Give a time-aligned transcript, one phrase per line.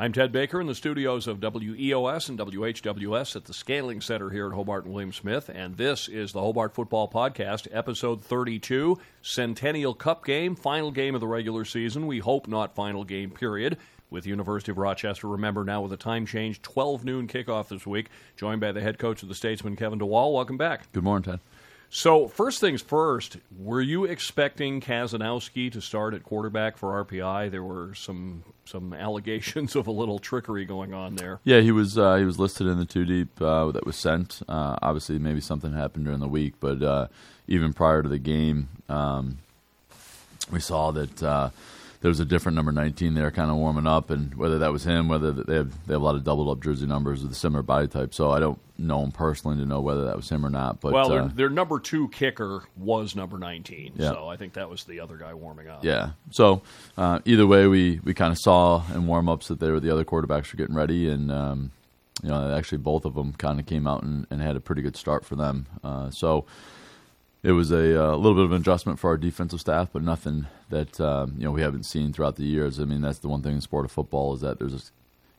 [0.00, 4.46] I'm Ted Baker in the studios of WEOS and WHWS at the Scandling Center here
[4.46, 9.94] at Hobart and William Smith, and this is the Hobart Football Podcast, episode 32, Centennial
[9.94, 12.06] Cup game, final game of the regular season.
[12.06, 13.76] We hope not final game, period.
[14.08, 18.06] With University of Rochester, remember now with a time change, 12 noon kickoff this week.
[18.36, 20.32] Joined by the head coach of the Statesmen, Kevin DeWall.
[20.32, 20.92] Welcome back.
[20.92, 21.40] Good morning, Ted.
[21.90, 27.50] So, first things first, were you expecting Kazanowski to start at quarterback for RPI?
[27.50, 31.40] There were some some allegations of a little trickery going on there.
[31.44, 34.42] Yeah, he was uh, he was listed in the two deep uh, that was sent.
[34.48, 37.06] Uh, obviously, maybe something happened during the week, but uh,
[37.46, 39.38] even prior to the game, um,
[40.52, 41.50] we saw that uh,
[42.00, 44.84] there was a different number 19 there kind of warming up, and whether that was
[44.84, 47.34] him, whether they have they have a lot of doubled up jersey numbers with a
[47.34, 48.14] similar body type.
[48.14, 50.80] So I don't know him personally to know whether that was him or not.
[50.80, 54.10] But well, their, uh, their number two kicker was number 19, Yeah.
[54.10, 55.84] so I think that was the other guy warming up.
[55.84, 56.10] yeah.
[56.30, 56.62] So
[56.96, 59.90] uh, either way, we we kind of saw in warm ups that they were the
[59.90, 61.72] other quarterbacks were getting ready, and um,
[62.22, 64.82] you know actually both of them kind of came out and, and had a pretty
[64.82, 65.66] good start for them.
[65.82, 66.46] Uh, so.
[67.42, 70.46] It was a uh, little bit of an adjustment for our defensive staff, but nothing
[70.70, 72.80] that um, you know we haven't seen throughout the years.
[72.80, 74.80] I mean, that's the one thing in sport of football is that there's a,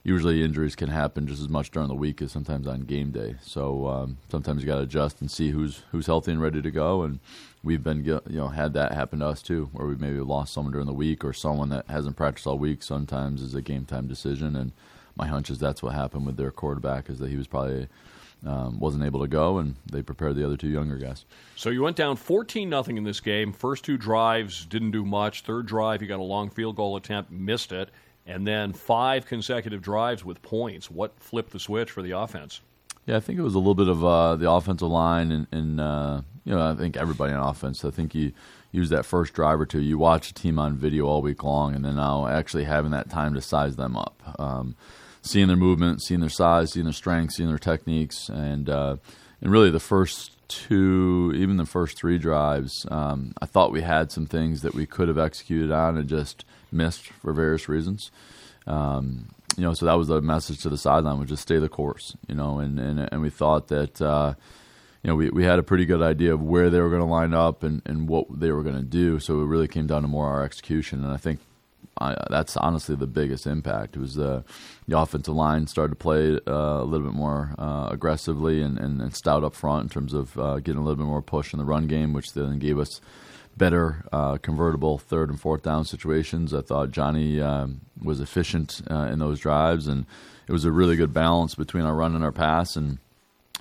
[0.03, 3.35] usually injuries can happen just as much during the week as sometimes on game day.
[3.41, 6.71] So um, sometimes you got to adjust and see who's who's healthy and ready to
[6.71, 7.03] go.
[7.03, 7.19] And
[7.63, 10.71] we've been you know had that happen to us too, where we maybe lost someone
[10.71, 12.81] during the week or someone that hasn't practiced all week.
[12.81, 14.71] Sometimes is a game time decision, and
[15.17, 17.89] my hunch is that's what happened with their quarterback is that he was probably
[18.45, 21.25] um, wasn't able to go, and they prepared the other two younger guys.
[21.55, 23.51] So you went down 14 nothing in this game.
[23.51, 25.41] First two drives didn't do much.
[25.41, 27.89] Third drive, you got a long field goal attempt, missed it,
[28.25, 30.89] and then five consecutive drives with points.
[30.89, 32.61] What flipped the switch for the offense?
[33.05, 35.81] Yeah, I think it was a little bit of uh, the offensive line, and, and
[35.81, 37.83] uh, you know, I think everybody on offense.
[37.83, 38.33] I think you
[38.71, 39.81] use that first drive or two.
[39.81, 43.09] You watch a team on video all week long, and then now actually having that
[43.09, 44.75] time to size them up, um,
[45.21, 48.97] seeing their movement, seeing their size, seeing their strength, seeing their techniques, and uh,
[49.41, 54.11] and really the first two, even the first three drives, um, I thought we had
[54.11, 58.11] some things that we could have executed on and just missed for various reasons.
[58.67, 61.69] Um, you know, so that was the message to the sideline was just stay the
[61.69, 64.33] course, you know, and, and, and we thought that, uh,
[65.03, 67.07] you know, we, we had a pretty good idea of where they were going to
[67.07, 69.19] line up and, and what they were going to do.
[69.19, 71.03] So it really came down to more our execution.
[71.03, 71.39] And I think
[72.01, 74.43] I, that's honestly the biggest impact was the
[74.87, 79.01] the offensive line started to play uh, a little bit more uh, aggressively and, and,
[79.01, 81.59] and stout up front in terms of uh, getting a little bit more push in
[81.59, 83.01] the run game, which then gave us
[83.57, 86.53] better uh, convertible third and fourth down situations.
[86.53, 90.05] I thought Johnny um, was efficient uh, in those drives, and
[90.47, 92.75] it was a really good balance between our run and our pass.
[92.77, 92.99] And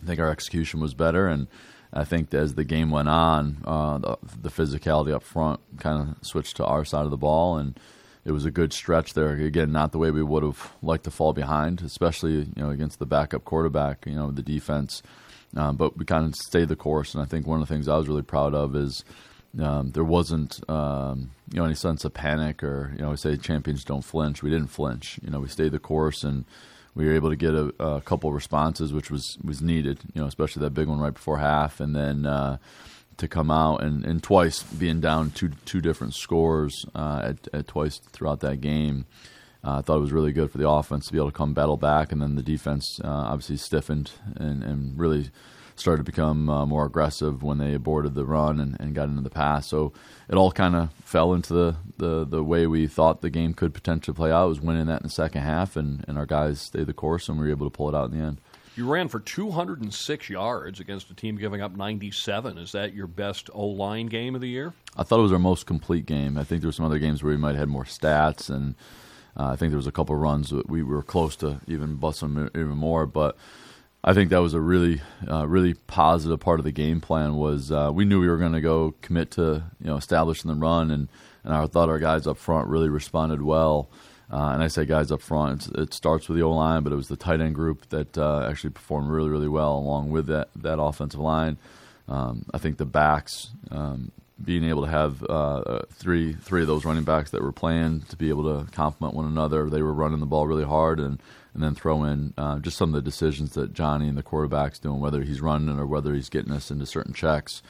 [0.01, 1.27] I think our execution was better.
[1.27, 1.49] And
[1.93, 6.27] I think as the game went on, uh, the, the physicality up front kind of
[6.27, 7.79] switched to our side of the ball, and
[8.29, 9.31] it was a good stretch there.
[9.31, 12.99] Again, not the way we would have liked to fall behind, especially you know against
[12.99, 14.05] the backup quarterback.
[14.07, 15.03] You know the defense,
[15.57, 17.15] um, but we kind of stayed the course.
[17.15, 19.03] And I think one of the things I was really proud of is
[19.59, 23.39] um, there wasn't um, you know any sense of panic or you know we say
[23.39, 24.43] champions don't flinch.
[24.43, 25.19] We didn't flinch.
[25.23, 26.45] You know we stayed the course and
[26.95, 30.01] we were able to get a, a couple responses, which was was needed.
[30.13, 32.27] You know especially that big one right before half, and then.
[32.27, 32.59] Uh,
[33.19, 37.67] to come out and, and twice being down two two different scores uh, at, at
[37.67, 39.05] twice throughout that game.
[39.65, 41.53] Uh, I thought it was really good for the offense to be able to come
[41.53, 45.31] battle back, and then the defense uh, obviously stiffened and, and really
[45.75, 49.23] started to become uh, more aggressive when they aborted the run and, and got into
[49.23, 49.69] the pass.
[49.69, 49.93] So
[50.29, 53.75] it all kind of fell into the, the, the way we thought the game could
[53.75, 54.47] potentially play out.
[54.47, 57.29] It was winning that in the second half, and, and our guys stayed the course,
[57.29, 58.41] and we were able to pull it out in the end.
[58.79, 62.59] You ran for 206 yards against a team giving up 97.
[62.59, 64.73] Is that your best O line game of the year?
[64.97, 66.39] I thought it was our most complete game.
[66.39, 68.77] I think there were some other games where we might have had more stats, and
[69.37, 72.51] uh, I think there was a couple runs that we were close to even busting
[72.55, 73.05] even more.
[73.05, 73.37] But
[74.05, 77.35] I think that was a really, uh, really positive part of the game plan.
[77.35, 80.57] Was uh, we knew we were going to go commit to you know establishing the
[80.57, 81.09] run, and
[81.43, 83.91] and I thought our guys up front really responded well.
[84.31, 86.97] Uh, and I say guys up front, it starts with the O line, but it
[86.97, 90.49] was the tight end group that uh, actually performed really, really well along with that
[90.57, 91.57] that offensive line.
[92.09, 94.13] Um, I think the backs, um,
[94.43, 98.17] being able to have uh, three three of those running backs that were playing to
[98.17, 101.23] be able to complement one another, they were running the ball really hard, and
[101.55, 104.81] and then throw in uh, just some of the decisions that Johnny and the quarterbacks
[104.81, 107.63] doing, whether he's running or whether he's getting us into certain checks.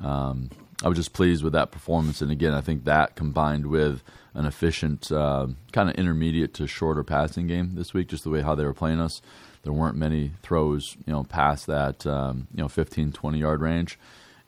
[0.00, 0.50] Um,
[0.82, 4.02] I was just pleased with that performance, and again, I think that combined with
[4.36, 8.42] an efficient, uh, kind of intermediate to shorter passing game this week, just the way
[8.42, 9.22] how they were playing us.
[9.62, 13.98] There weren't many throws, you know, past that, um, you know, 15, 20 yard range,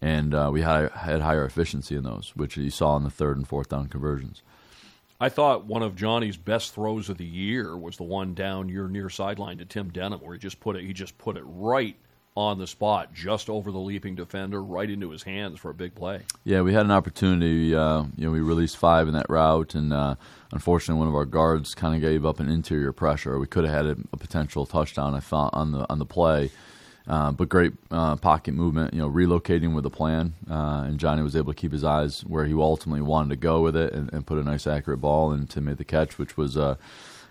[0.00, 3.38] and uh, we had had higher efficiency in those, which you saw in the third
[3.38, 4.42] and fourth down conversions.
[5.20, 8.88] I thought one of Johnny's best throws of the year was the one down your
[8.88, 10.84] near sideline to Tim Denham, where he just put it.
[10.84, 11.96] He just put it right
[12.38, 15.92] on the spot, just over the leaping defender, right into his hands for a big
[15.92, 16.20] play.
[16.44, 17.74] Yeah, we had an opportunity.
[17.74, 20.14] Uh, you know, we released five in that route, and uh,
[20.52, 23.40] unfortunately, one of our guards kind of gave up an interior pressure.
[23.40, 25.16] We could have had a, a, potential touchdown.
[25.16, 26.52] I thought on the on the play.
[27.08, 31.22] Uh, but great uh, pocket movement, you know, relocating with a plan, uh, and Johnny
[31.22, 34.12] was able to keep his eyes where he ultimately wanted to go with it, and,
[34.12, 36.76] and put a nice accurate ball, and to make the catch, which was uh,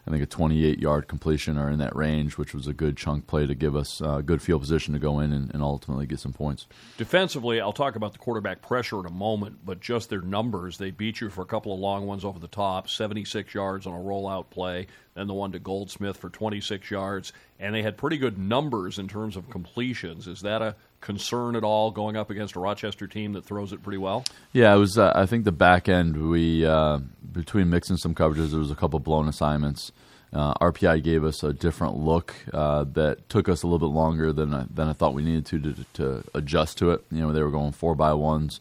[0.07, 3.27] I think a 28 yard completion or in that range, which was a good chunk
[3.27, 6.19] play to give us uh, good field position to go in and, and, ultimately get
[6.19, 6.65] some points.
[6.97, 10.91] Defensively, I'll talk about the quarterback pressure in a moment, but just their numbers, they
[10.91, 14.01] beat you for a couple of long ones over the top, 76 yards on a
[14.01, 18.37] rollout play, then the one to Goldsmith for 26 yards, and they had pretty good
[18.37, 20.25] numbers in terms of completions.
[20.27, 23.83] Is that a concern at all going up against a Rochester team that throws it
[23.83, 24.25] pretty well?
[24.53, 24.97] Yeah, it was.
[24.97, 26.99] Uh, I think the back end we uh,
[27.31, 29.91] between mixing some coverages, there was a couple blown assignments.
[30.33, 34.33] Uh, RPI gave us a different look uh, that took us a little bit longer
[34.33, 37.03] than I, than I thought we needed to, to, to adjust to it.
[37.11, 38.59] You know, they were going four by ones,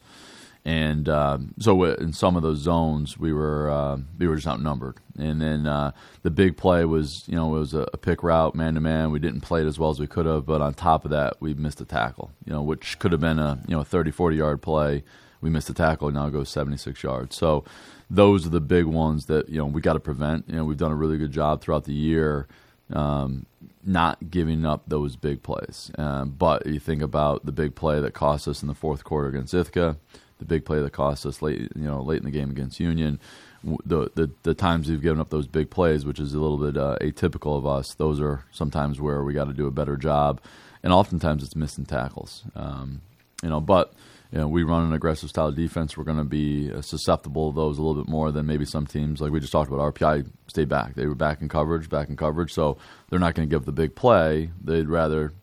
[0.67, 4.97] and um, so in some of those zones we were uh, we were just outnumbered.
[5.17, 5.91] And then uh,
[6.23, 9.11] the big play was you know it was a, a pick route man to man.
[9.11, 11.37] We didn't play it as well as we could have, but on top of that
[11.39, 12.31] we missed a tackle.
[12.45, 15.03] You know, which could have been a you know a 30, 40 yard play.
[15.39, 16.09] We missed a tackle.
[16.09, 17.37] And now it goes seventy six yards.
[17.37, 17.63] So
[18.09, 20.49] those are the big ones that you know we got to prevent.
[20.49, 22.45] You know, we've done a really good job throughout the year.
[22.91, 23.45] Um,
[23.85, 25.91] not giving up those big plays.
[25.97, 29.29] Um, but you think about the big play that cost us in the fourth quarter
[29.29, 29.97] against Ithaca,
[30.39, 33.19] the big play that cost us late, you know, late in the game against Union.
[33.63, 36.77] The, the the times we've given up those big plays, which is a little bit
[36.77, 40.39] uh, atypical of us, those are sometimes where we got to do a better job,
[40.83, 42.43] and oftentimes it's missing tackles.
[42.55, 43.01] Um,
[43.43, 43.93] you know, but
[44.31, 45.97] you know, we run an aggressive style of defense.
[45.97, 48.85] We're going to be uh, susceptible to those a little bit more than maybe some
[48.85, 49.21] teams.
[49.21, 50.95] Like we just talked about, RPI stayed back.
[50.95, 52.53] They were back in coverage, back in coverage.
[52.53, 52.77] So
[53.09, 54.51] they're not going to give the big play.
[54.61, 55.33] They'd rather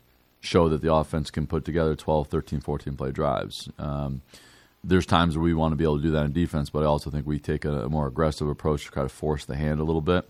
[0.41, 3.71] show that the offense can put together 12, 13, 14 play drives.
[3.79, 4.21] Um,
[4.85, 6.87] there's times where we want to be able to do that in defense, but I
[6.87, 9.81] also think we take a, a more aggressive approach to try to force the hand
[9.81, 10.29] a little bit.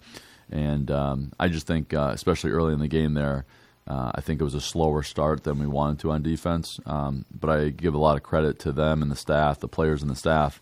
[0.50, 3.44] And um, I just think, uh, especially early in the game there,
[3.86, 7.26] uh, I think it was a slower start than we wanted to on defense, um,
[7.30, 10.10] but I give a lot of credit to them and the staff, the players and
[10.10, 10.60] the staff.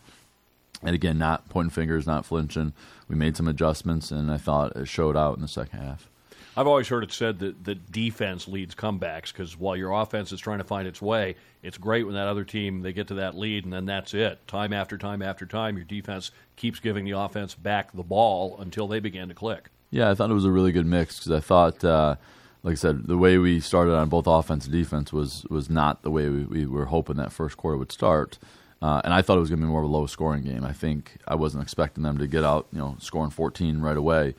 [0.83, 2.73] And again, not pointing fingers, not flinching.
[3.07, 6.09] We made some adjustments, and I thought it showed out in the second half.
[6.57, 10.41] I've always heard it said that, that defense leads comebacks because while your offense is
[10.41, 13.37] trying to find its way, it's great when that other team they get to that
[13.37, 14.47] lead and then that's it.
[14.47, 18.87] Time after time after time, your defense keeps giving the offense back the ball until
[18.87, 19.71] they begin to click.
[19.91, 21.85] Yeah, I thought it was a really good mix because I thought.
[21.85, 22.17] Uh,
[22.65, 26.03] like I said, the way we started on both offense and defense was was not
[26.03, 28.39] the way we, we were hoping that first quarter would start.
[28.81, 30.65] Uh, and I thought it was going to be more of a low scoring game.
[30.65, 34.35] I think I wasn't expecting them to get out, you know, scoring 14 right away.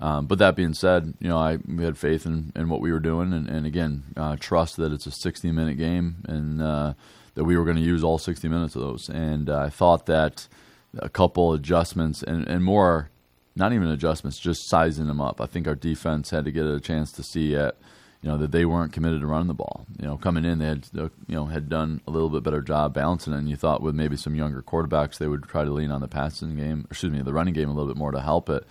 [0.00, 2.92] Um, but that being said, you know, I we had faith in, in what we
[2.92, 6.94] were doing, and, and again, uh, trust that it's a 60 minute game, and uh,
[7.34, 9.08] that we were going to use all 60 minutes of those.
[9.08, 10.48] And uh, I thought that
[10.98, 13.10] a couple adjustments and, and more
[13.56, 15.40] not even adjustments, just sizing them up.
[15.40, 17.76] I think our defense had to get a chance to see at
[18.20, 19.86] you know that they weren't committed to running the ball.
[20.00, 22.62] You know, coming in they had uh, you know had done a little bit better
[22.62, 23.38] job balancing it.
[23.38, 26.08] And you thought with maybe some younger quarterbacks they would try to lean on the
[26.08, 28.64] passing game, excuse me, the running game a little bit more to help it.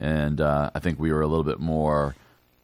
[0.00, 2.14] And uh, I think we were a little bit more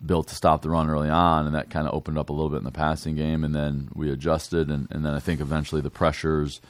[0.05, 2.51] built to stop the run early on, and that kind of opened up a little
[2.51, 3.45] bit in the passing game.
[3.45, 6.61] And then we adjusted, and, and then I think eventually the pressures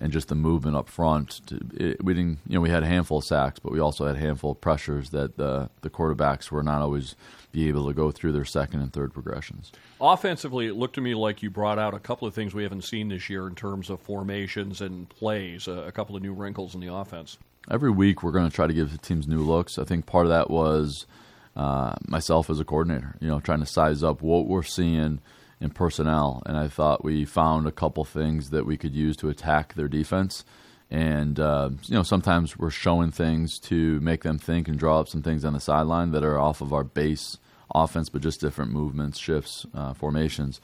[0.00, 1.40] and just the movement up front.
[1.46, 4.06] To, it, we didn't, you know, we had a handful of sacks, but we also
[4.06, 7.14] had a handful of pressures that the the quarterbacks were not always
[7.52, 9.72] be able to go through their second and third progressions.
[10.00, 12.82] Offensively, it looked to me like you brought out a couple of things we haven't
[12.82, 16.74] seen this year in terms of formations and plays, a, a couple of new wrinkles
[16.74, 17.38] in the offense.
[17.70, 19.78] Every week, we're going to try to give the teams new looks.
[19.78, 21.06] I think part of that was
[21.56, 25.20] uh, myself as a coordinator, you know, trying to size up what we're seeing
[25.60, 29.30] in personnel, and I thought we found a couple things that we could use to
[29.30, 30.44] attack their defense.
[30.90, 35.08] And uh, you know, sometimes we're showing things to make them think and draw up
[35.08, 37.38] some things on the sideline that are off of our base
[37.74, 40.60] offense, but just different movements, shifts, uh, formations.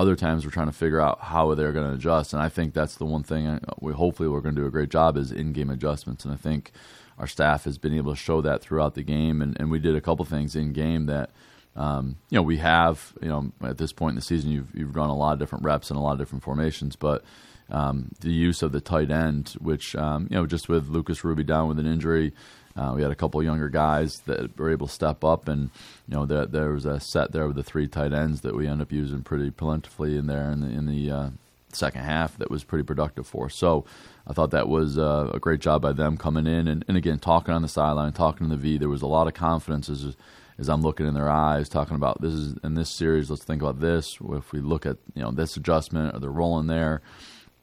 [0.00, 2.72] Other times we're trying to figure out how they're going to adjust, and I think
[2.72, 5.30] that's the one thing uh, we hopefully we're going to do a great job is
[5.30, 6.24] in-game adjustments.
[6.24, 6.72] And I think
[7.18, 9.94] our staff has been able to show that throughout the game, and, and we did
[9.94, 11.28] a couple things in game that
[11.76, 14.96] um, you know, we have, you know, at this point in the season, you've, you've
[14.96, 17.22] run a lot of different reps and a lot of different formations, but
[17.68, 21.44] um, the use of the tight end, which, um, you know, just with Lucas Ruby
[21.44, 22.32] down with an injury,
[22.80, 25.68] uh, we had a couple younger guys that were able to step up, and
[26.08, 28.66] you know there, there was a set there with the three tight ends that we
[28.66, 31.30] end up using pretty plentifully in there in the in the uh,
[31.72, 33.54] second half that was pretty productive for us.
[33.54, 33.84] So
[34.26, 37.18] I thought that was uh, a great job by them coming in and, and again
[37.18, 38.78] talking on the sideline, talking to the V.
[38.78, 40.16] There was a lot of confidence as
[40.58, 43.28] as I'm looking in their eyes, talking about this is in this series.
[43.28, 44.16] Let's think about this.
[44.22, 47.02] If we look at you know this adjustment, or they're rolling there,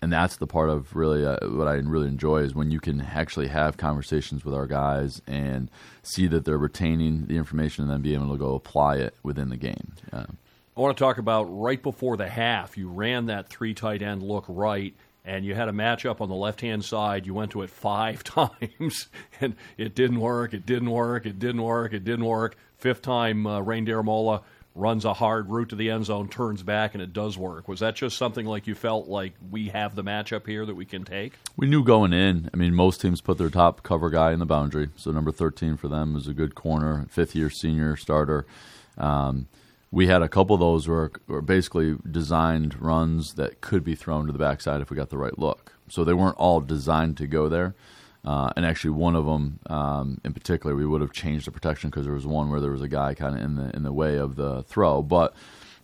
[0.07, 3.01] and that's the part of really uh, what I really enjoy is when you can
[3.01, 5.69] actually have conversations with our guys and
[6.01, 9.49] see that they're retaining the information and then be able to go apply it within
[9.49, 9.91] the game.
[10.13, 12.77] I want to talk about right before the half.
[12.77, 14.95] You ran that three tight end look right
[15.25, 17.25] and you had a matchup on the left hand side.
[17.25, 18.23] You went to it five
[18.63, 19.09] times,
[19.41, 20.53] and it didn't work.
[20.53, 21.25] It didn't work.
[21.25, 21.91] It didn't work.
[21.91, 22.55] It didn't work.
[22.77, 24.43] Fifth time, uh, Reindeer Mola
[24.77, 27.67] runs a hard route to the end zone, turns back, and it does work.
[27.67, 30.85] Was that just something like you felt like we have the matchup here that we
[30.85, 31.33] can take?
[31.55, 32.49] We knew going in.
[32.53, 34.89] I mean, most teams put their top cover guy in the boundary.
[34.95, 38.45] So number 13 for them is a good corner, fifth year senior starter.
[38.97, 39.47] Um,
[39.91, 44.27] we had a couple of those were, were basically designed runs that could be thrown
[44.27, 45.73] to the backside if we got the right look.
[45.89, 47.73] So they weren't all designed to go there.
[48.25, 51.89] Uh, and actually, one of them um, in particular, we would have changed the protection
[51.89, 53.93] because there was one where there was a guy kind of in the in the
[53.93, 55.01] way of the throw.
[55.01, 55.33] But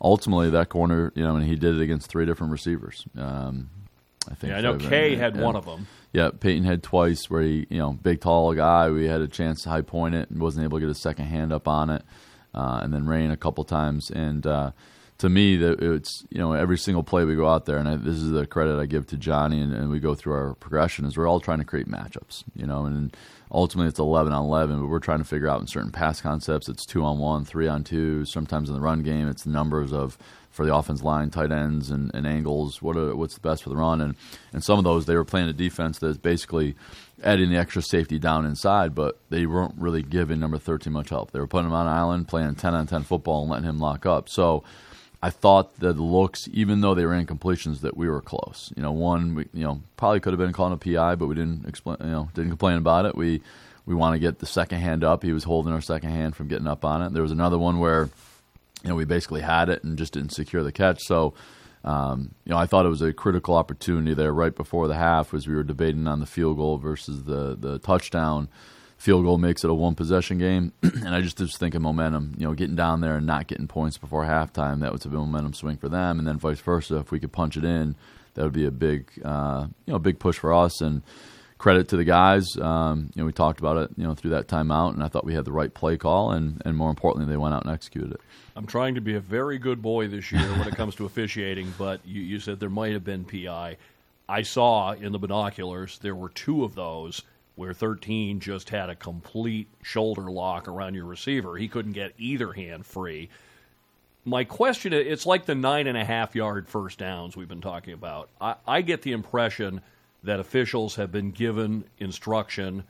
[0.01, 3.05] ultimately, that corner, you know, and he did it against three different receivers.
[3.17, 3.69] Um,
[4.29, 4.51] I think.
[4.51, 5.87] Yeah, I know Kay had and, one of them.
[6.11, 8.89] Yeah, Peyton had twice where he, you know, big tall guy.
[8.89, 11.25] We had a chance to high point it and wasn't able to get a second
[11.25, 12.03] hand up on it
[12.53, 14.11] uh, and then rain a couple times.
[14.11, 14.71] And uh,
[15.23, 17.95] to me, that it's you know every single play we go out there, and I,
[17.95, 21.05] this is the credit I give to Johnny, and, and, we go through our progression
[21.05, 23.15] is we're all trying to create matchups, you know, and
[23.49, 26.67] ultimately it's eleven on eleven, but we're trying to figure out in certain pass concepts
[26.67, 28.25] it's two on one, three on two.
[28.25, 30.17] Sometimes in the run game, it's the numbers of
[30.51, 32.81] for the offense line, tight ends, and, and angles.
[32.81, 34.01] What are, what's the best for the run?
[34.01, 34.15] And
[34.51, 36.75] and some of those they were playing a defense that's basically
[37.23, 41.31] adding the extra safety down inside, but they weren't really giving number 13 much help.
[41.31, 44.05] They were putting him on island, playing 10 on 10 football, and letting him lock
[44.05, 44.27] up.
[44.27, 44.65] So
[45.23, 48.73] I thought that the looks, even though they were incompletions, that we were close.
[48.75, 51.35] You know, one, we, you know, probably could have been calling a PI, but we
[51.35, 53.15] didn't explain, you know, didn't complain about it.
[53.15, 53.41] We
[53.85, 55.23] we want to get the second hand up.
[55.23, 57.13] He was holding our second hand from getting up on it.
[57.13, 58.09] There was another one where,
[58.83, 61.01] you know, we basically had it and just didn't secure the catch.
[61.01, 61.33] So
[61.85, 65.33] um, you know, I thought it was a critical opportunity there right before the half
[65.33, 68.49] as we were debating on the field goal versus the the touchdown.
[68.97, 72.35] Field goal makes it a one possession game, and I just was thinking momentum.
[72.37, 75.53] You know, getting down there and not getting points before halftime that was a momentum
[75.53, 76.97] swing for them, and then vice versa.
[76.97, 77.95] If we could punch it in,
[78.35, 80.81] that would be a big, uh, you know, big push for us.
[80.81, 81.01] And
[81.63, 82.57] credit to the guys.
[82.59, 85.23] Um, you know, we talked about it, you know, through that timeout, and I thought
[85.23, 88.11] we had the right play call, and, and more importantly, they went out and executed
[88.11, 88.19] it.
[88.57, 91.73] I'm trying to be a very good boy this year when it comes to officiating,
[91.77, 93.77] but you, you said there might have been PI.
[94.27, 97.21] I saw in the binoculars there were two of those
[97.55, 101.55] where 13 just had a complete shoulder lock around your receiver.
[101.55, 103.29] He couldn't get either hand free.
[104.25, 107.93] My question it's like the nine and a half yard first downs we've been talking
[107.93, 108.29] about.
[108.39, 109.81] I, I get the impression–
[110.23, 112.83] that officials have been given instruction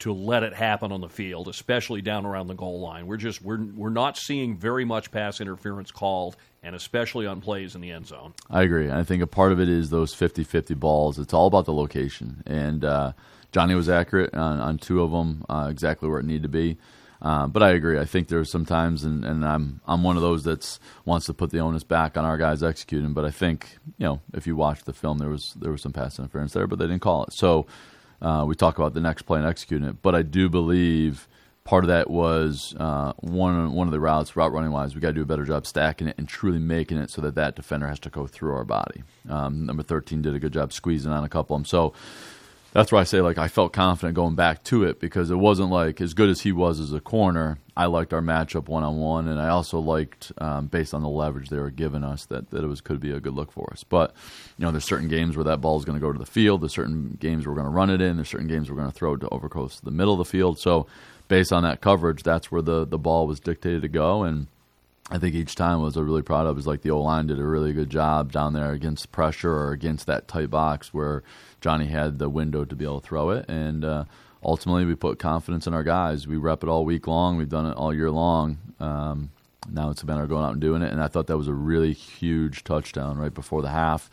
[0.00, 3.06] to let it happen on the field, especially down around the goal line.
[3.06, 7.74] We're just we're we're not seeing very much pass interference called, and especially on plays
[7.74, 8.34] in the end zone.
[8.50, 8.90] I agree.
[8.90, 11.18] I think a part of it is those 50-50 balls.
[11.18, 13.12] It's all about the location, and uh,
[13.54, 16.76] Johnny was accurate on, on two of them, uh, exactly where it needed to be.
[17.22, 18.00] Uh, but I agree.
[18.00, 21.34] I think there's some times, and, and I'm I'm one of those that wants to
[21.34, 23.12] put the onus back on our guys executing.
[23.12, 25.92] But I think you know if you watch the film, there was there was some
[25.92, 27.32] pass interference there, but they didn't call it.
[27.32, 27.66] So
[28.20, 30.02] uh, we talk about the next play and executing it.
[30.02, 31.28] But I do believe
[31.62, 35.08] part of that was uh, one one of the routes, route running wise, we got
[35.08, 37.86] to do a better job stacking it and truly making it so that that defender
[37.86, 39.02] has to go through our body.
[39.28, 41.64] Um, number 13 did a good job squeezing on a couple of them.
[41.64, 41.94] So
[42.74, 45.70] that's why I say like I felt confident going back to it because it wasn't
[45.70, 47.58] like as good as he was as a corner.
[47.76, 51.08] I liked our matchup one on one, and I also liked um, based on the
[51.08, 53.72] leverage they were giving us that, that it was could be a good look for
[53.72, 53.84] us.
[53.84, 54.12] But
[54.58, 56.62] you know, there's certain games where that ball is going to go to the field.
[56.62, 58.16] There's certain games we're going to run it in.
[58.16, 60.18] There's certain games we're going to throw it to over close to the middle of
[60.18, 60.58] the field.
[60.58, 60.88] So
[61.28, 64.48] based on that coverage, that's where the the ball was dictated to go and.
[65.10, 67.38] I think each time was I really proud of is like the O line did
[67.38, 71.22] a really good job down there against pressure or against that tight box where
[71.60, 74.04] Johnny had the window to be able to throw it, and uh,
[74.42, 76.26] ultimately we put confidence in our guys.
[76.26, 77.36] We rep it all week long.
[77.36, 78.58] We've done it all year long.
[78.80, 79.30] Um,
[79.70, 81.48] now it's a matter of going out and doing it, and I thought that was
[81.48, 84.10] a really huge touchdown right before the half.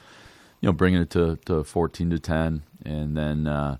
[0.60, 3.78] You know, bringing it to, to 14 to 10, and then, uh,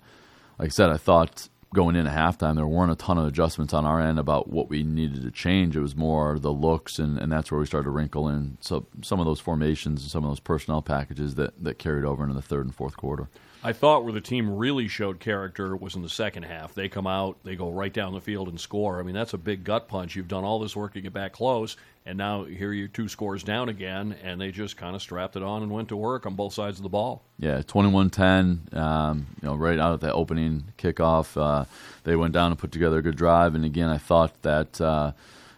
[0.58, 3.72] like I said, I thought going in at halftime, there weren't a ton of adjustments
[3.72, 5.76] on our end about what we needed to change.
[5.76, 8.86] It was more the looks, and, and that's where we started to wrinkle in so
[9.02, 12.34] some of those formations and some of those personnel packages that, that carried over into
[12.34, 13.28] the third and fourth quarter.
[13.64, 16.74] I thought where the team really showed character was in the second half.
[16.74, 18.98] They come out, they go right down the field and score.
[18.98, 20.16] I mean, that's a big gut punch.
[20.16, 23.44] You've done all this work to get back close, and now here you're two scores
[23.44, 26.34] down again, and they just kind of strapped it on and went to work on
[26.34, 27.22] both sides of the ball.
[27.38, 31.64] Yeah, 21-10, um, you know, right out of the opening kickoff, uh,
[32.02, 33.54] they went down and put together a good drive.
[33.54, 34.80] And again, I thought that.
[34.80, 35.12] Uh,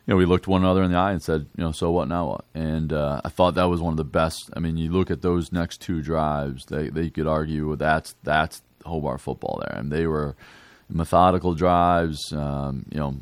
[0.07, 2.09] you know, we looked one another in the eye and said, you know, so what
[2.09, 2.41] now?
[2.55, 4.51] And uh, I thought that was one of the best.
[4.55, 8.63] I mean, you look at those next two drives; they they could argue that's that's
[8.85, 10.37] Hobart football there, and they were
[10.91, 12.33] methodical drives.
[12.35, 13.17] Um, you know,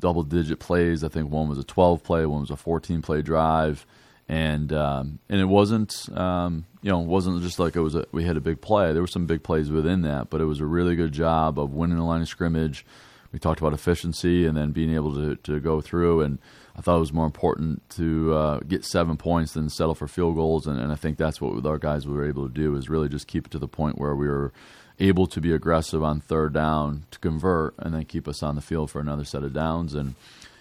[0.00, 1.02] double digit plays.
[1.02, 3.86] I think one was a 12 play, one was a 14 play drive,
[4.28, 8.24] and um, and it wasn't um, you know wasn't just like it was a, we
[8.24, 8.92] had a big play.
[8.92, 11.72] There were some big plays within that, but it was a really good job of
[11.72, 12.84] winning the line of scrimmage
[13.36, 16.22] we talked about efficiency and then being able to, to go through.
[16.22, 16.38] And
[16.74, 20.36] I thought it was more important to uh, get seven points than settle for field
[20.36, 20.66] goals.
[20.66, 23.26] And, and, I think that's what our guys were able to do is really just
[23.26, 24.54] keep it to the point where we were
[24.98, 28.62] able to be aggressive on third down to convert and then keep us on the
[28.62, 29.92] field for another set of downs.
[29.92, 30.14] And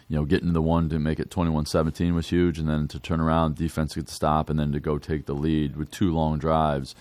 [0.09, 3.21] you know, getting the one to make it 21-17 was huge, and then to turn
[3.21, 6.39] around, defense get the stop, and then to go take the lead with two long
[6.39, 6.93] drives.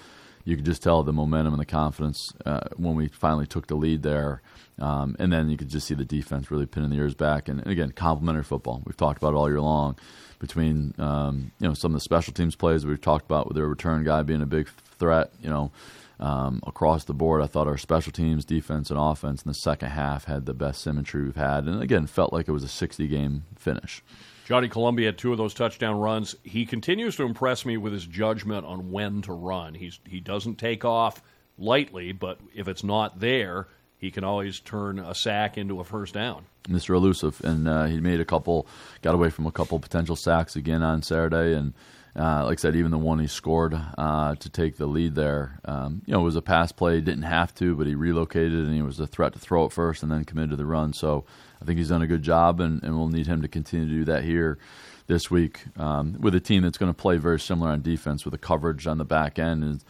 [0.44, 3.74] You could just tell the momentum and the confidence uh, when we finally took the
[3.74, 4.42] lead there
[4.78, 7.48] um, and then you could just see the defense really pinning the ears back.
[7.48, 8.82] And, and again, complementary football.
[8.84, 9.96] We've talked about it all year long
[10.40, 13.68] between um, you know some of the special teams plays we've talked about with their
[13.68, 15.30] return guy being a big threat.
[15.40, 15.72] You know.
[16.20, 19.90] Um, across the board, I thought our special teams, defense, and offense in the second
[19.90, 23.08] half had the best symmetry we've had, and again, felt like it was a 60
[23.08, 24.00] game finish.
[24.44, 26.36] Johnny Columbia had two of those touchdown runs.
[26.42, 29.74] He continues to impress me with his judgment on when to run.
[29.74, 31.22] He's he doesn't take off
[31.58, 36.12] lightly, but if it's not there, he can always turn a sack into a first
[36.12, 36.44] down.
[36.64, 36.94] Mr.
[36.94, 38.66] Elusive, and uh, he made a couple,
[39.00, 41.72] got away from a couple potential sacks again on Saturday, and
[42.16, 45.58] uh, like I said, even the one he scored uh, to take the lead there,
[45.64, 47.00] um, you know, it was a pass play.
[47.00, 50.02] Didn't have to, but he relocated and he was a threat to throw it first
[50.02, 50.92] and then committed to the run.
[50.92, 51.24] So
[51.60, 53.94] I think he's done a good job, and, and we'll need him to continue to
[53.94, 54.58] do that here
[55.06, 58.32] this week um, with a team that's going to play very similar on defense with
[58.32, 59.64] the coverage on the back end.
[59.64, 59.84] And,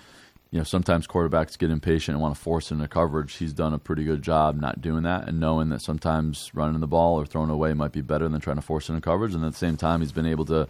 [0.51, 3.35] you know, sometimes quarterbacks get impatient and want to force into coverage.
[3.35, 6.87] He's done a pretty good job not doing that and knowing that sometimes running the
[6.87, 9.35] ball or throwing away might be better than trying to force into coverage.
[9.35, 10.69] And at the same time, he's been able to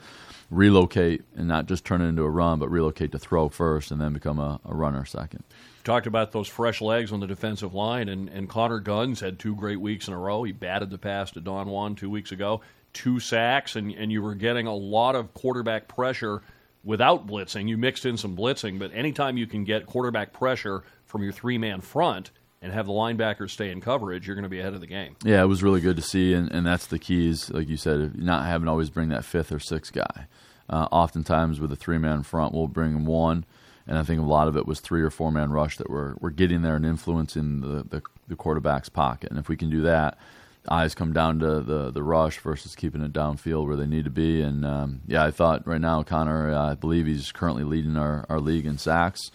[0.51, 4.01] relocate and not just turn it into a run, but relocate to throw first and
[4.01, 5.43] then become a, a runner second.
[5.83, 9.55] Talked about those fresh legs on the defensive line, and, and Connor Guns had two
[9.55, 10.43] great weeks in a row.
[10.43, 14.23] He batted the pass to Don Juan two weeks ago, two sacks, and, and you
[14.23, 16.43] were getting a lot of quarterback pressure–
[16.85, 17.69] without blitzing.
[17.69, 21.59] You mixed in some blitzing, but anytime you can get quarterback pressure from your three
[21.59, 22.31] man front
[22.65, 25.17] and have the linebackers stay in coverage, you're going to be ahead of the game.
[25.23, 28.19] Yeah, it was really good to see, and, and that's the keys, like you said,
[28.19, 30.27] not having always bring that fifth or sixth guy.
[30.71, 33.45] Uh, oftentimes with a three man front, we'll bring one,
[33.87, 36.15] and I think a lot of it was three or four man rush that we're,
[36.21, 39.29] we're getting there and influencing the, the, the quarterback's pocket.
[39.29, 40.17] And if we can do that,
[40.67, 44.11] eyes come down to the the rush versus keeping it downfield where they need to
[44.11, 44.41] be.
[44.41, 48.25] And um, yeah, I thought right now Connor, uh, I believe he's currently leading our,
[48.31, 49.31] our league in sacks,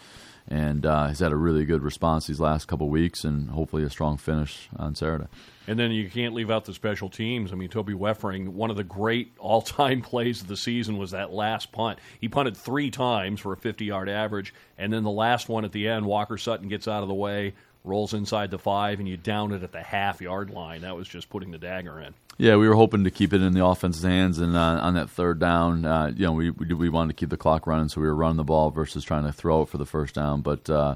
[0.49, 3.89] and uh, he's had a really good response these last couple weeks, and hopefully a
[3.89, 5.27] strong finish on Saturday.
[5.67, 7.53] And then you can't leave out the special teams.
[7.53, 11.31] I mean, Toby Weffering, one of the great all-time plays of the season was that
[11.31, 11.99] last punt.
[12.19, 15.87] He punted three times for a 50-yard average, and then the last one at the
[15.87, 19.51] end, Walker Sutton gets out of the way, rolls inside the five, and you down
[19.51, 20.81] it at the half yard line.
[20.81, 22.15] That was just putting the dagger in.
[22.41, 25.09] Yeah, we were hoping to keep it in the offense's hands, and uh, on that
[25.09, 27.99] third down, uh, you know, we, we we wanted to keep the clock running, so
[27.99, 30.39] we were running the ball versus trying to throw it for the first down.
[30.39, 30.95] But uh,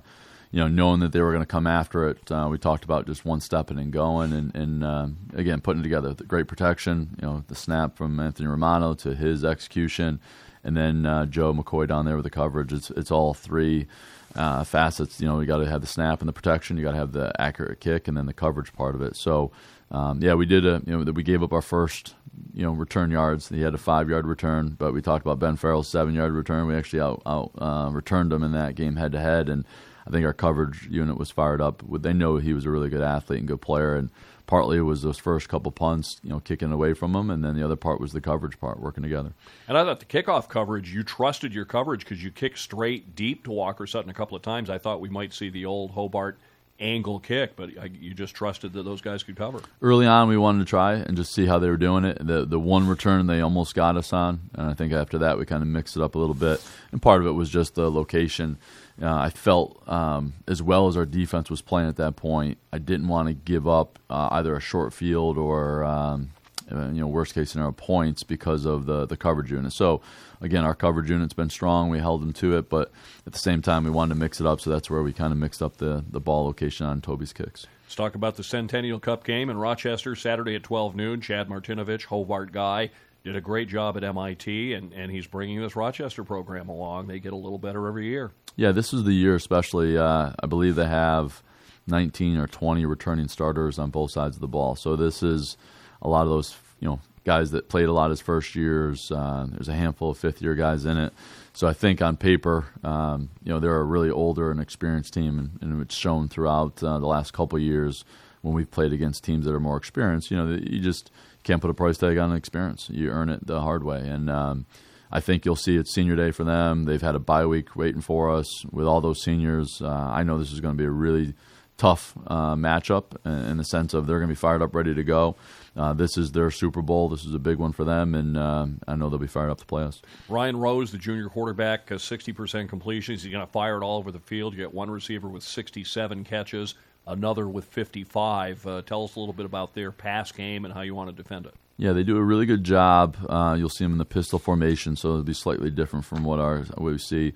[0.52, 3.08] you know, knowing that they were going to come after it, uh, we talked about
[3.08, 6.14] just one stepping and going, and, and uh, again putting together.
[6.14, 10.22] The great protection, you know, the snap from Anthony Romano to his execution,
[10.64, 12.72] and then uh, Joe McCoy down there with the coverage.
[12.72, 13.88] It's it's all three
[14.36, 15.20] uh, facets.
[15.22, 16.78] You know, you got to have the snap and the protection.
[16.78, 19.16] You got to have the accurate kick, and then the coverage part of it.
[19.16, 19.52] So,
[19.92, 22.16] um, yeah, we did a you know we gave up our first
[22.54, 23.50] you know return yards.
[23.50, 26.68] He had a five yard return, but we talked about Ben Farrell's seven yard return.
[26.68, 29.66] We actually out, out uh, returned him in that game head to head, and
[30.08, 31.84] I think our coverage unit was fired up.
[32.02, 34.10] They know he was a really good athlete and good player, and
[34.54, 37.56] partly it was those first couple punts, you know, kicking away from them, and then
[37.56, 39.34] the other part was the coverage part working together.
[39.68, 43.46] And I thought the kickoff coverage, you trusted your coverage because you kicked straight deep
[43.46, 44.70] to Walker Sutton a couple of times.
[44.70, 46.38] I thought we might see the old Hobart
[46.80, 49.60] angle kick, but you just trusted that those guys could cover.
[49.82, 52.20] Early on, we wanted to try and just see how they were doing it.
[52.20, 55.48] The the one return they almost got us on, and I think after that we
[55.48, 56.64] kind of mixed it up a little bit.
[56.92, 58.60] And part of it was just the location
[59.02, 62.78] uh, I felt um, as well as our defense was playing at that point, I
[62.78, 66.32] didn't want to give up uh, either a short field or um,
[66.72, 69.74] uh, you know, worst case scenario points because of the the coverage unit.
[69.74, 70.02] So
[70.42, 71.90] again, our coverage unit's been strong.
[71.90, 72.92] We held them to it, but
[73.26, 74.62] at the same time, we wanted to mix it up.
[74.62, 77.68] So that's where we kind of mixed up the the ball location on Toby's kicks.
[77.86, 81.22] Let's talk about the Centennial Cup game in Rochester Saturday at 12 noon.
[81.22, 82.92] Chad Martinovich, Hobart guy,
[83.24, 87.08] did a great job at MIT, and, and he's bringing this Rochester program along.
[87.08, 88.32] They get a little better every year.
[88.56, 89.98] Yeah, this is the year, especially.
[89.98, 91.42] Uh, I believe they have
[91.88, 94.76] 19 or 20 returning starters on both sides of the ball.
[94.76, 95.56] So this is
[96.02, 99.10] a lot of those, you know, guys that played a lot his first years.
[99.10, 101.14] Uh, there's a handful of fifth year guys in it.
[101.54, 105.40] So I think on paper, um, you know, they're a really older and experienced team,
[105.40, 108.04] and, and it's shown throughout uh, the last couple years
[108.42, 110.30] when we've played against teams that are more experienced.
[110.30, 111.10] You know, you just
[111.44, 112.90] can't put a price tag on an experience.
[112.90, 114.66] You earn it the hard way, and um,
[115.12, 116.86] I think you'll see it's senior day for them.
[116.86, 119.82] They've had a bye week waiting for us with all those seniors.
[119.82, 121.34] Uh, I know this is going to be a really
[121.76, 125.04] tough uh, matchup in the sense of they're going to be fired up, ready to
[125.04, 125.36] go.
[125.76, 127.10] Uh, this is their Super Bowl.
[127.10, 129.58] This is a big one for them, and uh, I know they'll be fired up
[129.58, 130.00] to play us.
[130.30, 133.24] Ryan Rose, the junior quarterback, sixty percent completions.
[133.24, 134.54] He's going to fire it all over the field.
[134.54, 136.76] You get one receiver with sixty-seven catches,
[137.06, 138.66] another with fifty-five.
[138.66, 141.16] Uh, tell us a little bit about their pass game and how you want to
[141.16, 141.54] defend it.
[141.78, 143.18] Yeah, they do a really good job.
[143.28, 146.40] Uh, you'll see them in the pistol formation, so it'll be slightly different from what
[146.40, 147.34] our we see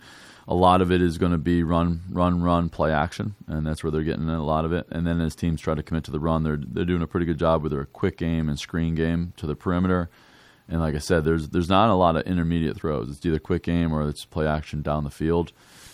[0.47, 3.83] a lot of it is going to be run, run, run, play action, and that's
[3.83, 4.87] where they're getting a lot of it.
[4.89, 7.25] And then as teams try to commit to the run, they're they're doing a pretty
[7.25, 10.09] good job with their quick game and screen game to the perimeter.
[10.69, 13.09] And like I said, there's there's not a lot of intermediate throws.
[13.09, 15.51] It's either quick game or it's play action down the field.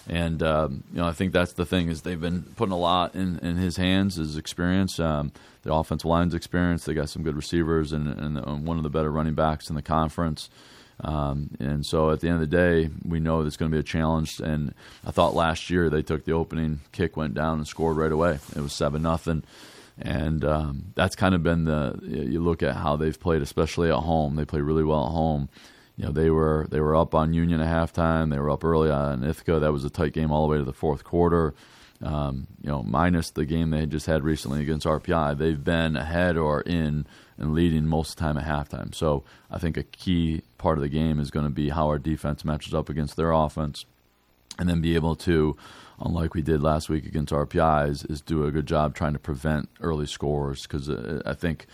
[0.07, 3.15] And um, you know, I think that's the thing is they've been putting a lot
[3.15, 6.83] in, in his hands, his experience, um, the offensive line's experience.
[6.83, 9.81] They got some good receivers and, and one of the better running backs in the
[9.81, 10.49] conference.
[10.99, 13.79] Um, and so at the end of the day, we know it's going to be
[13.79, 14.39] a challenge.
[14.39, 14.73] And
[15.05, 18.39] I thought last year they took the opening kick, went down, and scored right away.
[18.55, 19.43] It was seven nothing,
[19.99, 21.99] and um, that's kind of been the.
[22.03, 24.35] You look at how they've played, especially at home.
[24.35, 25.49] They play really well at home.
[25.97, 28.31] You know they were they were up on Union at halftime.
[28.31, 29.59] They were up early on Ithaca.
[29.59, 31.53] That was a tight game all the way to the fourth quarter.
[32.01, 35.95] Um, you know, minus the game they had just had recently against RPI, they've been
[35.95, 37.05] ahead or in
[37.37, 38.93] and leading most of the time at halftime.
[38.93, 41.99] So I think a key part of the game is going to be how our
[41.99, 43.85] defense matches up against their offense,
[44.59, 45.55] and then be able to,
[45.99, 49.19] unlike we did last week against RPI, is, is do a good job trying to
[49.19, 51.67] prevent early scores because uh, I think.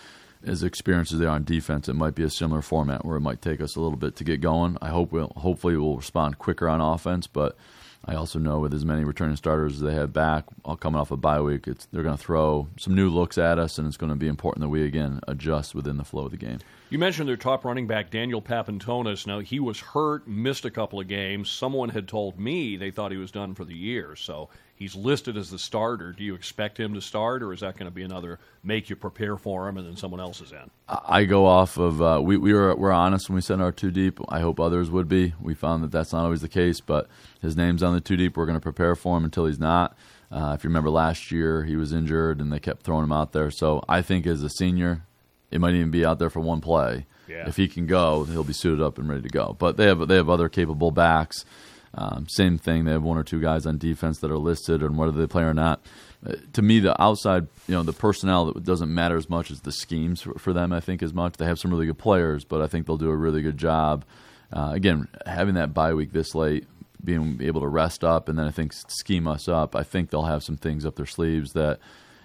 [0.45, 3.21] As experienced as they are on defense, it might be a similar format where it
[3.21, 4.78] might take us a little bit to get going.
[4.82, 7.58] I hope we'll hopefully we'll respond quicker on offense, but
[8.06, 11.12] I also know with as many returning starters as they have back, all coming off
[11.12, 14.12] a bye week, they're going to throw some new looks at us, and it's going
[14.12, 16.60] to be important that we again adjust within the flow of the game.
[16.89, 19.28] You mentioned their top running back, Daniel Papantonis.
[19.28, 21.49] Now, he was hurt, missed a couple of games.
[21.49, 24.15] Someone had told me they thought he was done for the year.
[24.15, 24.49] So
[24.80, 26.13] he's listed as the starter.
[26.13, 28.96] Do you expect him to start, or is that going to be another make you
[28.96, 30.72] prepare for him and then someone else is in?
[30.88, 33.92] I go off of uh, we we were we're honest when we sent our two
[33.92, 34.20] deep.
[34.30, 35.34] I hope others would be.
[35.39, 37.08] We found that that's not always the case, but
[37.42, 38.38] his name's on the two deep.
[38.38, 39.96] We're going to prepare for him until he's not.
[40.32, 43.34] Uh, if you remember last year, he was injured and they kept throwing him out
[43.34, 43.52] there.
[43.52, 45.04] So I think as a senior,
[45.50, 47.08] it might even be out there for one play.
[47.28, 47.48] Yeah.
[47.48, 49.56] If he can go, he'll be suited up and ready to go.
[49.58, 51.46] But they have they have other capable backs.
[51.93, 52.86] Um, same thing.
[52.86, 55.43] They have one or two guys on defense that are listed, and whether they play
[55.43, 55.82] or not.
[56.25, 59.62] Uh, to me, the outside, you know, the personnel that doesn't matter as much as
[59.62, 60.73] the schemes for, for, them.
[60.73, 61.38] I think as much.
[61.38, 64.06] They have some really good players, but I think they'll do a really good job.
[64.52, 66.67] Uh, again, having that bye week this late,
[67.04, 69.75] being able to rest up, and then I think scheme us up.
[69.75, 71.80] I think they'll have some things up their sleeves that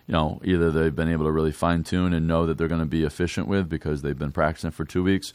[0.07, 2.81] you know, either they've been able to really fine tune and know that they're going
[2.81, 5.33] to be efficient with because they've been practicing for two weeks,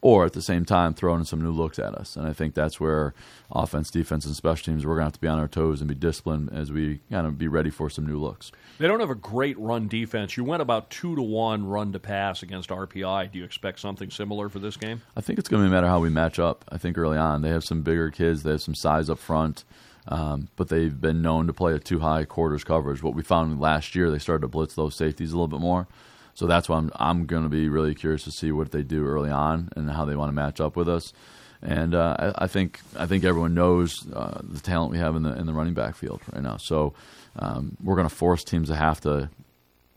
[0.00, 2.14] or at the same time throwing some new looks at us.
[2.14, 3.14] And I think that's where
[3.50, 5.88] offense, defense, and special teams we're going to have to be on our toes and
[5.88, 8.52] be disciplined as we kind of be ready for some new looks.
[8.78, 10.36] They don't have a great run defense.
[10.36, 13.32] You went about two to one run to pass against RPI.
[13.32, 15.02] Do you expect something similar for this game?
[15.16, 16.64] I think it's going to be a matter of how we match up.
[16.68, 18.44] I think early on they have some bigger kids.
[18.44, 19.64] They have some size up front.
[20.06, 23.02] Um, but they've been known to play a too high quarters coverage.
[23.02, 25.86] What we found last year, they started to blitz those safeties a little bit more.
[26.38, 29.04] So that's why I'm I'm going to be really curious to see what they do
[29.04, 31.12] early on and how they want to match up with us.
[31.62, 35.24] And uh, I, I, think I think everyone knows uh, the talent we have in
[35.24, 36.56] the in the running back field right now.
[36.56, 36.94] So
[37.40, 39.30] um, we're going to force teams to have to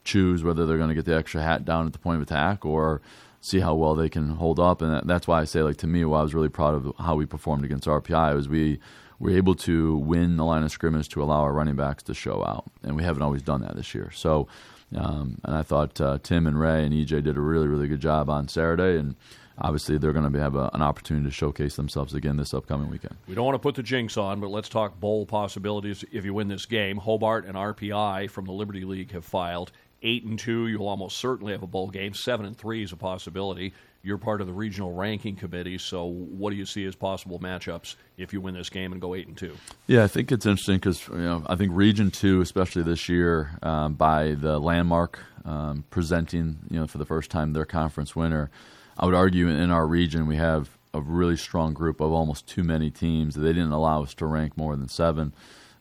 [0.04, 2.66] choose whether they're going to get the extra hat down at the point of attack
[2.66, 3.02] or
[3.40, 4.82] see how well they can hold up.
[4.82, 7.14] And that's why I say, like to me, what I was really proud of how
[7.14, 8.80] we performed against RPI was we
[9.20, 12.44] were able to win the line of scrimmage to allow our running backs to show
[12.44, 14.10] out, and we haven't always done that this year.
[14.16, 14.48] So,
[14.96, 18.00] um, and I thought uh, Tim and Ray and EJ did a really, really good
[18.00, 19.16] job on Saturday, and
[19.58, 23.16] obviously they're going to have a, an opportunity to showcase themselves again this upcoming weekend.
[23.28, 26.34] We don't want to put the jinx on, but let's talk bowl possibilities if you
[26.34, 26.98] win this game.
[26.98, 29.72] Hobart and RPI from the Liberty League have filed.
[30.04, 32.14] Eight and two, you'll almost certainly have a bowl game.
[32.14, 33.74] Seven and three is a possibility.
[34.04, 37.96] You're part of the regional ranking committee, so what do you see as possible matchups
[38.18, 39.56] if you win this game and go eight and two?
[39.86, 43.52] Yeah, I think it's interesting because you know I think Region Two, especially this year,
[43.62, 48.50] um, by the landmark um, presenting you know for the first time their conference winner,
[48.98, 52.64] I would argue in our region we have a really strong group of almost too
[52.64, 53.36] many teams.
[53.36, 55.34] They didn't allow us to rank more than seven.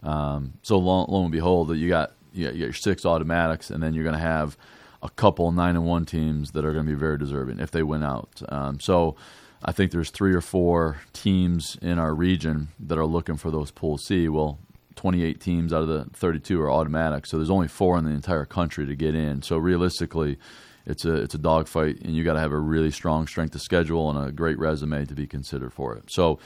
[0.02, 3.82] Um, so lo, lo and behold, that you got you got your six automatics, and
[3.82, 4.56] then you're going to have
[5.02, 7.82] a couple nine and one teams that are going to be very deserving if they
[7.82, 8.42] win out.
[8.48, 9.16] Um, so
[9.62, 13.70] I think there's three or four teams in our region that are looking for those
[13.70, 14.28] pool C.
[14.28, 14.58] Well,
[14.96, 18.44] 28 teams out of the 32 are automatic, so there's only four in the entire
[18.44, 19.42] country to get in.
[19.42, 20.38] So realistically,
[20.86, 23.62] it's a it's a dogfight, and you got to have a really strong strength of
[23.62, 26.04] schedule and a great resume to be considered for it.
[26.10, 26.38] So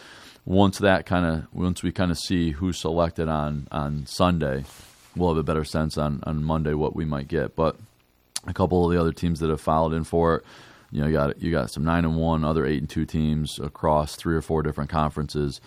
[0.45, 4.65] once that kind of once we kind of see who's selected on on Sunday,
[5.17, 7.57] we'll have a better sense on on Monday what we might get.
[7.57, 7.77] But
[8.47, 10.45] a couple of the other teams that have filed in for it.
[10.91, 13.59] You know, you got you got some nine and one, other eight and two teams
[13.59, 15.61] across three or four different conferences.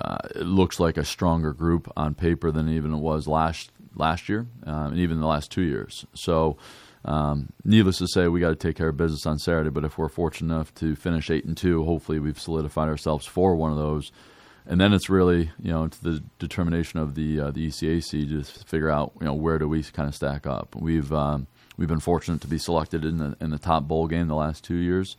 [0.00, 4.28] Uh, it looks like a stronger group on paper than even it was last last
[4.28, 6.06] year, um, and even the last two years.
[6.14, 6.56] So,
[7.04, 9.70] um, needless to say, we got to take care of business on Saturday.
[9.70, 13.56] But if we're fortunate enough to finish eight and two, hopefully we've solidified ourselves for
[13.56, 14.12] one of those.
[14.68, 18.44] And then it's really you know to the determination of the uh, the ECAC to
[18.64, 20.76] figure out you know where do we kind of stack up.
[20.76, 24.26] We've um, We've been fortunate to be selected in the in the top bowl game
[24.26, 25.16] the last two years.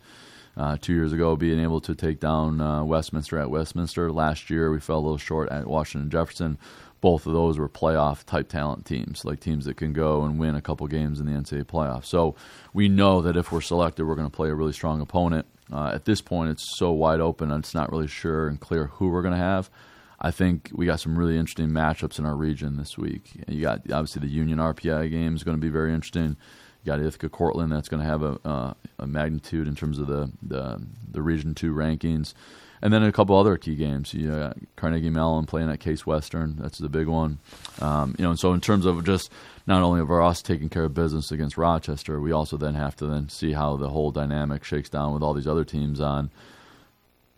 [0.56, 4.12] Uh, two years ago, being able to take down uh, Westminster at Westminster.
[4.12, 6.58] Last year, we fell a little short at Washington Jefferson.
[7.00, 10.54] Both of those were playoff type talent teams, like teams that can go and win
[10.56, 12.04] a couple games in the NCAA playoff.
[12.04, 12.34] So
[12.74, 15.46] we know that if we're selected, we're going to play a really strong opponent.
[15.72, 18.86] Uh, at this point, it's so wide open, and it's not really sure and clear
[18.86, 19.70] who we're going to have.
[20.20, 23.42] I think we got some really interesting matchups in our region this week.
[23.48, 26.36] You got obviously the Union RPI game is going to be very interesting.
[26.82, 30.06] You got Ithaca Cortland that's going to have a, uh, a magnitude in terms of
[30.06, 32.32] the, the, the Region Two rankings,
[32.82, 34.14] and then a couple other key games.
[34.14, 36.56] You got Carnegie Mellon playing at Case Western.
[36.58, 37.38] That's the big one.
[37.80, 39.30] Um, you know, and so in terms of just
[39.66, 43.06] not only of us taking care of business against Rochester, we also then have to
[43.06, 46.30] then see how the whole dynamic shakes down with all these other teams on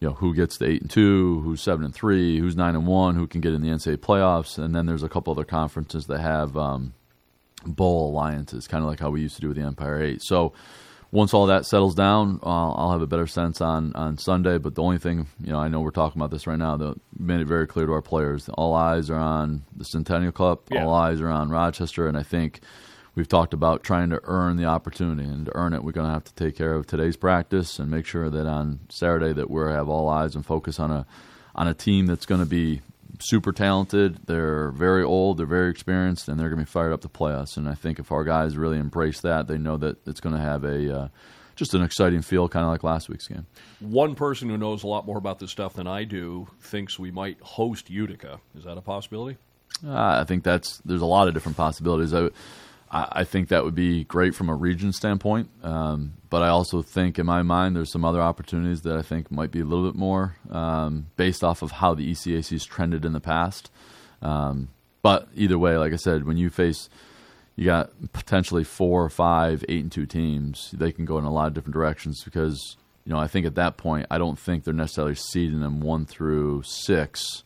[0.03, 2.89] you know who gets to eight and two, who's seven and three, who's nine and
[2.89, 6.07] one, who can get in the NCAA playoffs, and then there's a couple other conferences
[6.07, 6.95] that have um,
[7.64, 10.22] bowl alliances, kind of like how we used to do with the Empire Eight.
[10.22, 10.53] So
[11.12, 14.59] once all that settles down, uh, I'll have a better sense on on Sunday.
[14.59, 16.77] But the only thing you know, I know we're talking about this right now.
[16.77, 20.64] That made it very clear to our players: all eyes are on the Centennial Cup,
[20.70, 20.85] yeah.
[20.85, 22.61] all eyes are on Rochester, and I think
[23.14, 26.12] we've talked about trying to earn the opportunity, and to earn it, we're going to
[26.12, 29.61] have to take care of today's practice and make sure that on Saturday that we
[29.70, 31.07] have all eyes and focus on a
[31.55, 32.81] on a team that's going to be
[33.20, 34.18] super talented.
[34.27, 37.33] They're very old, they're very experienced, and they're going to be fired up to play
[37.33, 37.57] us.
[37.57, 40.40] And I think if our guys really embrace that, they know that it's going to
[40.40, 41.09] have a uh,
[41.57, 43.46] just an exciting feel, kind of like last week's game.
[43.81, 47.11] One person who knows a lot more about this stuff than I do thinks we
[47.11, 48.40] might host Utica.
[48.57, 49.38] Is that a possibility?
[49.87, 52.14] Uh, I think that's there's a lot of different possibilities.
[52.14, 52.31] I,
[52.95, 55.49] I, think that would be great from a region standpoint.
[55.63, 59.31] Um, but I also think, in my mind, there's some other opportunities that I think
[59.31, 63.07] might be a little bit more um, based off of how the ECAC has trended
[63.07, 63.71] in the past.
[64.21, 64.69] Um,
[65.01, 66.91] but either way, like I said, when you face
[67.57, 71.33] you got potentially four or five eight and two teams, they can go in a
[71.33, 74.65] lot of different directions because you know I think at that point I don't think
[74.65, 77.43] they're necessarily seeding them one through six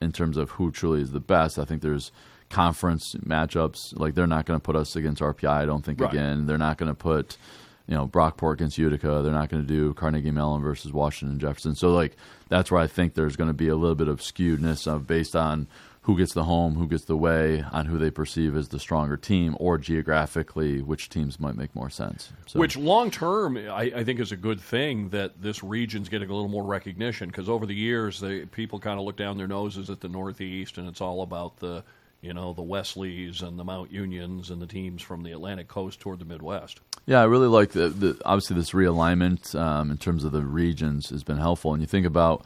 [0.00, 1.58] in terms of who truly is the best.
[1.58, 2.12] I think there's
[2.50, 3.98] conference matchups.
[3.98, 5.48] Like they're not going to put us against RPI.
[5.48, 6.12] I don't think right.
[6.12, 6.46] again.
[6.46, 7.38] They're not going to put
[7.86, 9.22] you know Brockport against Utica.
[9.22, 11.74] They're not going to do Carnegie Mellon versus Washington Jefferson.
[11.74, 12.16] So like
[12.48, 15.34] that's where I think there's going to be a little bit of skewedness of based
[15.34, 15.66] on
[16.02, 19.18] who gets the home, who gets the way, on who they perceive as the stronger
[19.18, 22.32] team, or geographically, which teams might make more sense.
[22.46, 22.58] So.
[22.58, 26.32] Which long term, I, I, think, is a good thing that this region's getting a
[26.32, 29.90] little more recognition because over the years, they, people kind of look down their noses
[29.90, 31.84] at the Northeast, and it's all about the
[32.22, 36.00] you know, the Wesleys and the Mount Unions and the teams from the Atlantic coast
[36.00, 36.80] toward the Midwest.
[37.06, 41.10] Yeah, I really like the, the obviously this realignment um, in terms of the regions
[41.10, 41.72] has been helpful.
[41.72, 42.44] And you think about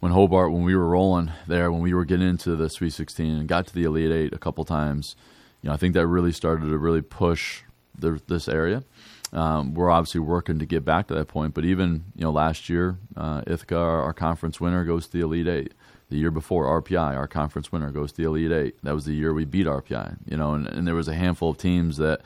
[0.00, 3.26] when Hobart, when we were rolling there, when we were getting into the Sweet 16
[3.26, 5.16] and got to the Elite Eight a couple times,
[5.62, 7.62] you know, I think that really started to really push
[7.98, 8.84] the, this area.
[9.32, 12.68] Um, we're obviously working to get back to that point, but even you know last
[12.68, 15.74] year, uh, Ithaca, our, our conference winner, goes to the Elite Eight.
[16.10, 18.76] The year before, RPI, our conference winner, goes to the Elite Eight.
[18.82, 20.18] That was the year we beat RPI.
[20.26, 22.20] You know, and, and there was a handful of teams that,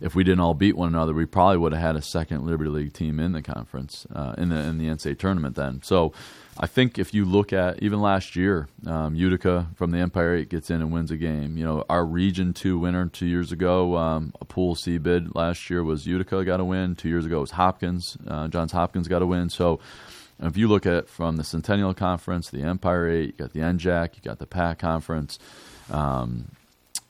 [0.00, 2.70] if we didn't all beat one another, we probably would have had a second Liberty
[2.70, 5.82] League team in the conference uh, in the in the NCAA tournament then.
[5.82, 6.12] So
[6.58, 10.48] I think if you look at even last year, um, Utica from the Empire Eight
[10.48, 11.56] gets in and wins a game.
[11.58, 15.68] You know, our Region Two winner two years ago, um, a Pool C bid last
[15.68, 16.96] year was Utica got a win.
[16.96, 18.16] Two years ago was Hopkins.
[18.26, 19.50] Uh, Johns Hopkins got a win.
[19.50, 19.80] So
[20.48, 24.16] if you look at from the Centennial Conference, the Empire Eight, you got the NJAC,
[24.16, 25.38] you got the PAC Conference.
[25.90, 26.52] Um,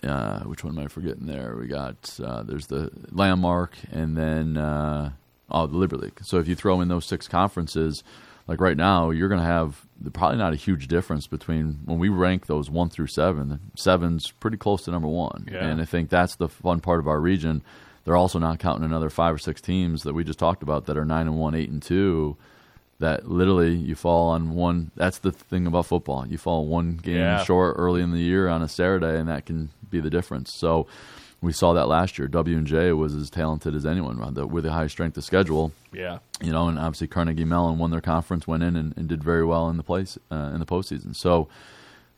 [0.02, 1.56] uh, which one am I forgetting there?
[1.56, 5.10] We got uh, there's the Landmark and then uh,
[5.50, 6.20] oh the Liberty League.
[6.22, 8.02] So if you throw in those six conferences,
[8.48, 12.08] like right now, you're going to have probably not a huge difference between when we
[12.08, 13.60] rank those one through seven.
[13.76, 15.66] Seven's pretty close to number one, yeah.
[15.66, 17.62] and I think that's the fun part of our region.
[18.04, 20.96] They're also not counting another five or six teams that we just talked about that
[20.96, 22.38] are nine and one, eight and two
[23.00, 24.92] that literally you fall on one.
[24.94, 26.26] That's the thing about football.
[26.26, 27.44] You fall one game yeah.
[27.44, 30.54] short early in the year on a Saturday, and that can be the difference.
[30.54, 30.86] So
[31.40, 32.28] we saw that last year.
[32.28, 35.72] W and J was as talented as anyone the, with a high strength of schedule.
[35.92, 39.24] Yeah, you know, and obviously Carnegie Mellon won their conference, went in and, and did
[39.24, 41.16] very well in the place uh, in the postseason.
[41.16, 41.48] So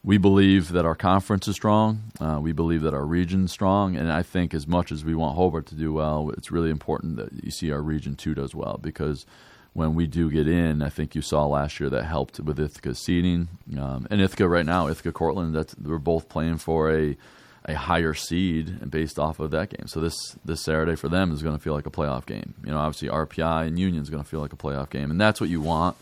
[0.04, 2.02] we believe that our conference is strong.
[2.20, 5.36] Uh, we believe that our region's strong, and I think as much as we want
[5.36, 8.80] Hobart to do well, it's really important that you see our region too does well
[8.82, 9.24] because
[9.74, 12.98] when we do get in, I think you saw last year that helped with Ithaca's
[12.98, 13.48] seeding.
[13.78, 17.16] Um, and Ithaca right now, Ithaca Cortland, that's we're both playing for a
[17.64, 19.86] a higher seed based off of that game.
[19.86, 22.54] So this this Saturday for them is going to feel like a playoff game.
[22.64, 25.20] You know, obviously RPI and Union is going to feel like a playoff game, and
[25.20, 25.96] that's what you want.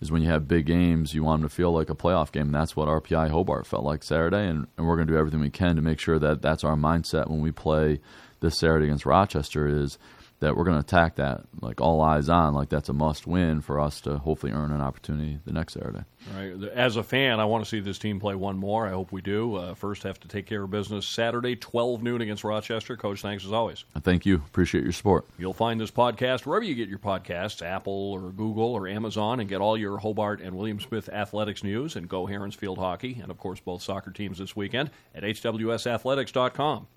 [0.00, 2.46] Is when you have big games, you want them to feel like a playoff game.
[2.46, 5.38] And that's what RPI Hobart felt like Saturday, and, and we're going to do everything
[5.38, 8.00] we can to make sure that that's our mindset when we play
[8.40, 9.68] this Saturday against Rochester.
[9.68, 9.98] Is
[10.42, 13.60] that we're going to attack that like all eyes on, like that's a must win
[13.60, 16.04] for us to hopefully earn an opportunity the next Saturday.
[16.36, 16.52] Right.
[16.74, 18.86] As a fan, I want to see this team play one more.
[18.86, 19.54] I hope we do.
[19.54, 22.96] Uh, first, have to take care of business Saturday, 12 noon against Rochester.
[22.96, 23.84] Coach, thanks as always.
[24.00, 24.36] Thank you.
[24.36, 25.26] Appreciate your support.
[25.38, 29.48] You'll find this podcast wherever you get your podcasts, Apple or Google or Amazon, and
[29.48, 33.30] get all your Hobart and William Smith athletics news and go Herons Field hockey, and
[33.30, 36.88] of course both soccer teams this weekend at hwsathletics.com.